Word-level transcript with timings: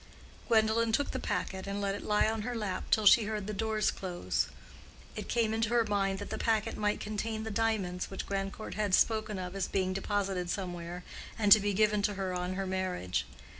Gwendolen 0.47 0.91
took 0.91 1.11
the 1.11 1.19
packet 1.19 1.67
and 1.67 1.79
let 1.79 1.93
it 1.93 2.01
lie 2.01 2.25
on 2.27 2.41
her 2.41 2.55
lap 2.55 2.85
till 2.89 3.05
she 3.05 3.25
heard 3.25 3.45
the 3.45 3.53
doors 3.53 3.91
close. 3.91 4.47
It 5.15 5.29
came 5.29 5.53
into 5.53 5.69
her 5.69 5.83
mind 5.85 6.17
that 6.17 6.31
the 6.31 6.39
packet 6.39 6.75
might 6.75 6.99
contain 6.99 7.43
the 7.43 7.51
diamonds 7.51 8.09
which 8.09 8.25
Grandcourt 8.25 8.73
had 8.73 8.95
spoken 8.95 9.37
of 9.37 9.55
as 9.55 9.67
being 9.67 9.93
deposited 9.93 10.49
somewhere 10.49 11.03
and 11.37 11.51
to 11.51 11.59
be 11.59 11.75
given 11.75 12.01
to 12.01 12.15
her 12.15 12.33
on 12.33 12.55
her 12.55 12.65
marriage. 12.65 13.27